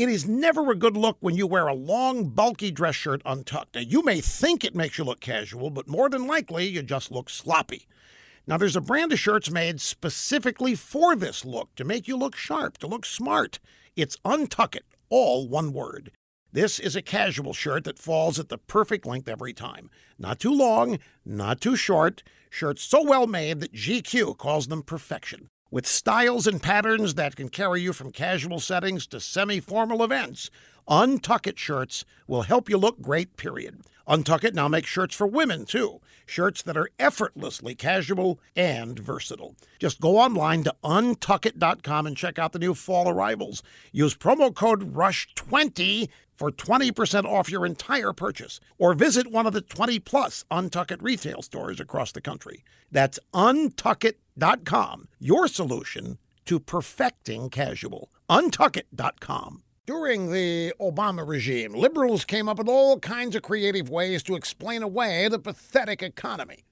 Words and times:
It 0.00 0.08
is 0.08 0.26
never 0.26 0.70
a 0.70 0.76
good 0.76 0.96
look 0.96 1.18
when 1.20 1.36
you 1.36 1.46
wear 1.46 1.68
a 1.68 1.74
long, 1.74 2.30
bulky 2.30 2.70
dress 2.70 2.94
shirt 2.94 3.20
untucked. 3.26 3.74
Now, 3.74 3.82
you 3.82 4.02
may 4.02 4.22
think 4.22 4.64
it 4.64 4.74
makes 4.74 4.96
you 4.96 5.04
look 5.04 5.20
casual, 5.20 5.68
but 5.68 5.88
more 5.88 6.08
than 6.08 6.26
likely, 6.26 6.66
you 6.66 6.82
just 6.82 7.10
look 7.10 7.28
sloppy. 7.28 7.86
Now, 8.46 8.56
there's 8.56 8.76
a 8.76 8.80
brand 8.80 9.12
of 9.12 9.18
shirts 9.18 9.50
made 9.50 9.78
specifically 9.78 10.74
for 10.74 11.14
this 11.14 11.44
look 11.44 11.74
to 11.74 11.84
make 11.84 12.08
you 12.08 12.16
look 12.16 12.34
sharp, 12.34 12.78
to 12.78 12.86
look 12.86 13.04
smart. 13.04 13.58
It's 13.94 14.16
Untuck 14.24 14.74
It, 14.74 14.86
all 15.10 15.46
one 15.46 15.70
word. 15.74 16.12
This 16.50 16.78
is 16.78 16.96
a 16.96 17.02
casual 17.02 17.52
shirt 17.52 17.84
that 17.84 17.98
falls 17.98 18.38
at 18.38 18.48
the 18.48 18.56
perfect 18.56 19.04
length 19.04 19.28
every 19.28 19.52
time. 19.52 19.90
Not 20.18 20.40
too 20.40 20.54
long, 20.54 20.98
not 21.26 21.60
too 21.60 21.76
short. 21.76 22.22
Shirts 22.48 22.82
so 22.82 23.02
well 23.02 23.26
made 23.26 23.60
that 23.60 23.74
GQ 23.74 24.38
calls 24.38 24.68
them 24.68 24.82
perfection. 24.82 25.50
With 25.72 25.86
styles 25.86 26.48
and 26.48 26.60
patterns 26.60 27.14
that 27.14 27.36
can 27.36 27.48
carry 27.48 27.80
you 27.80 27.92
from 27.92 28.10
casual 28.10 28.58
settings 28.58 29.06
to 29.06 29.20
semi 29.20 29.60
formal 29.60 30.02
events, 30.02 30.50
Untuckit 30.88 31.58
shirts 31.58 32.04
will 32.26 32.42
help 32.42 32.68
you 32.68 32.76
look 32.76 33.00
great, 33.00 33.36
period. 33.36 33.82
Untuckit 34.08 34.52
now 34.52 34.66
makes 34.66 34.88
shirts 34.88 35.14
for 35.14 35.28
women, 35.28 35.64
too. 35.64 36.00
Shirts 36.26 36.60
that 36.62 36.76
are 36.76 36.90
effortlessly 36.98 37.76
casual 37.76 38.40
and 38.56 38.98
versatile. 38.98 39.54
Just 39.78 40.00
go 40.00 40.18
online 40.18 40.64
to 40.64 40.74
untuckit.com 40.82 42.04
and 42.08 42.16
check 42.16 42.36
out 42.36 42.50
the 42.50 42.58
new 42.58 42.74
fall 42.74 43.08
arrivals. 43.08 43.62
Use 43.92 44.16
promo 44.16 44.52
code 44.52 44.92
RUSH20 44.92 46.08
for 46.34 46.50
20% 46.50 47.26
off 47.26 47.48
your 47.48 47.64
entire 47.64 48.12
purchase, 48.12 48.58
or 48.76 48.94
visit 48.94 49.30
one 49.30 49.46
of 49.46 49.52
the 49.52 49.60
20 49.60 50.00
plus 50.00 50.44
Untuckit 50.50 51.00
retail 51.00 51.42
stores 51.42 51.78
across 51.78 52.10
the 52.10 52.20
country. 52.20 52.64
That's 52.90 53.20
untuckit.com, 53.32 54.14
your 55.18 55.48
solution 55.48 56.18
to 56.46 56.58
perfecting 56.58 57.50
casual. 57.50 58.10
Untuckit.com. 58.28 59.62
During 59.86 60.30
the 60.30 60.72
Obama 60.80 61.26
regime, 61.26 61.72
liberals 61.74 62.24
came 62.24 62.48
up 62.48 62.58
with 62.58 62.68
all 62.68 62.98
kinds 63.00 63.36
of 63.36 63.42
creative 63.42 63.90
ways 63.90 64.22
to 64.24 64.36
explain 64.36 64.82
away 64.82 65.28
the 65.28 65.38
pathetic 65.38 66.02
economy. 66.02 66.64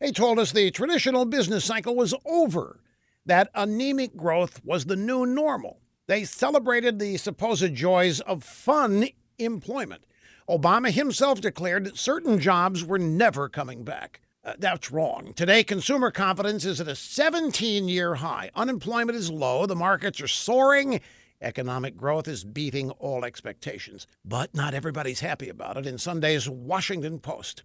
They 0.00 0.12
told 0.12 0.38
us 0.38 0.52
the 0.52 0.70
traditional 0.70 1.24
business 1.24 1.64
cycle 1.64 1.94
was 1.94 2.14
over, 2.24 2.80
that 3.26 3.50
anemic 3.54 4.16
growth 4.16 4.60
was 4.64 4.86
the 4.86 4.96
new 4.96 5.24
normal. 5.24 5.80
They 6.06 6.24
celebrated 6.24 6.98
the 6.98 7.16
supposed 7.16 7.74
joys 7.74 8.20
of 8.20 8.42
fun 8.42 9.08
employment. 9.38 10.04
Obama 10.48 10.90
himself 10.90 11.40
declared 11.40 11.84
that 11.84 11.96
certain 11.96 12.38
jobs 12.38 12.84
were 12.84 12.98
never 12.98 13.48
coming 13.48 13.84
back. 13.84 14.20
Uh, 14.44 14.52
that's 14.58 14.90
wrong. 14.90 15.32
Today, 15.34 15.64
consumer 15.64 16.10
confidence 16.10 16.66
is 16.66 16.80
at 16.80 16.88
a 16.88 16.94
17 16.94 17.88
year 17.88 18.16
high. 18.16 18.50
Unemployment 18.54 19.16
is 19.16 19.30
low. 19.30 19.64
The 19.64 19.74
markets 19.74 20.20
are 20.20 20.28
soaring. 20.28 21.00
Economic 21.40 21.96
growth 21.96 22.28
is 22.28 22.44
beating 22.44 22.90
all 22.92 23.24
expectations. 23.24 24.06
But 24.24 24.54
not 24.54 24.74
everybody's 24.74 25.20
happy 25.20 25.48
about 25.48 25.78
it. 25.78 25.86
In 25.86 25.96
Sunday's 25.96 26.48
Washington 26.48 27.20
Post, 27.20 27.62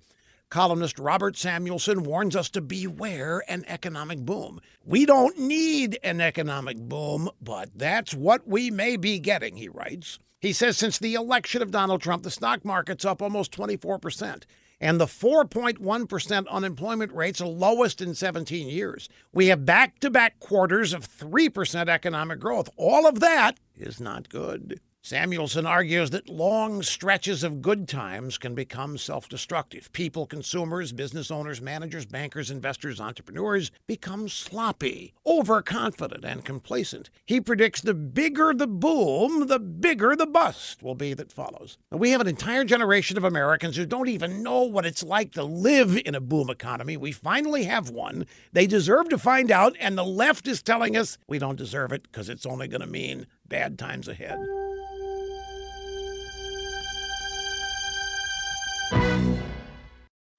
columnist 0.49 0.99
Robert 0.99 1.37
Samuelson 1.37 2.03
warns 2.03 2.35
us 2.35 2.49
to 2.51 2.61
beware 2.61 3.43
an 3.49 3.65
economic 3.67 4.19
boom. 4.19 4.61
We 4.85 5.05
don't 5.05 5.37
need 5.37 5.99
an 6.01 6.21
economic 6.21 6.77
boom, 6.77 7.29
but 7.41 7.69
that's 7.75 8.13
what 8.13 8.47
we 8.47 8.71
may 8.71 8.95
be 8.95 9.19
getting, 9.19 9.57
he 9.57 9.67
writes. 9.67 10.17
He 10.39 10.53
says 10.53 10.77
since 10.77 10.97
the 10.97 11.15
election 11.15 11.61
of 11.61 11.71
Donald 11.71 12.01
Trump, 12.01 12.23
the 12.23 12.31
stock 12.31 12.63
market's 12.63 13.03
up 13.03 13.21
almost 13.21 13.51
24% 13.51 14.43
and 14.81 14.99
the 14.99 15.05
4.1% 15.05 16.47
unemployment 16.47 17.13
rate's 17.13 17.39
the 17.39 17.45
lowest 17.45 18.01
in 18.01 18.15
17 18.15 18.69
years. 18.69 19.09
We 19.33 19.47
have 19.47 19.65
back 19.65 19.99
to 19.99 20.09
back 20.09 20.39
quarters 20.39 20.93
of 20.93 21.07
3% 21.07 21.87
economic 21.87 22.39
growth. 22.39 22.69
All 22.77 23.07
of 23.07 23.19
that 23.19 23.59
is 23.75 23.99
not 23.99 24.29
good. 24.29 24.79
Samuelson 25.01 25.65
argues 25.65 26.09
that 26.09 26.27
long 26.27 26.83
stretches 26.83 27.41
of 27.41 27.61
good 27.61 27.87
times 27.87 28.37
can 28.37 28.53
become 28.53 28.97
self 28.97 29.29
destructive. 29.29 29.91
People, 29.93 30.25
consumers, 30.25 30.91
business 30.91 31.31
owners, 31.31 31.61
managers, 31.61 32.05
bankers, 32.05 32.51
investors, 32.51 32.99
entrepreneurs 32.99 33.71
become 33.87 34.27
sloppy, 34.27 35.13
overconfident, 35.25 36.25
and 36.25 36.43
complacent. 36.43 37.09
He 37.25 37.39
predicts 37.39 37.79
the 37.79 37.93
bigger 37.93 38.53
the 38.53 38.67
boom, 38.67 39.47
the 39.47 39.57
bigger 39.57 40.17
the 40.17 40.27
bust 40.27 40.83
will 40.83 40.95
be 40.95 41.13
that 41.13 41.31
follows. 41.31 41.77
We 41.91 42.11
have 42.11 42.21
an 42.21 42.27
entire 42.27 42.65
generation 42.65 43.17
of 43.17 43.23
Americans 43.23 43.77
who 43.77 43.85
don't 43.85 44.09
even 44.09 44.43
know 44.43 44.63
what 44.63 44.85
it's 44.85 45.01
like 45.01 45.31
to 45.31 45.43
live 45.43 45.97
in 46.05 46.13
a 46.13 46.21
boom 46.21 46.49
economy. 46.49 46.97
We 46.97 47.13
finally 47.13 47.63
have 47.63 47.89
one. 47.89 48.25
They 48.51 48.67
deserve 48.67 49.07
to 49.09 49.17
find 49.17 49.49
out, 49.49 49.77
and 49.79 49.97
the 49.97 50.03
left 50.03 50.45
is 50.45 50.61
telling 50.61 50.97
us 50.97 51.17
we 51.25 51.39
don't 51.39 51.55
deserve 51.55 51.93
it 51.93 52.03
because 52.03 52.27
it's 52.27 52.45
only 52.45 52.67
going 52.67 52.81
to 52.81 52.87
mean 52.87 53.27
bad 53.47 53.79
times 53.79 54.09
ahead. 54.09 54.37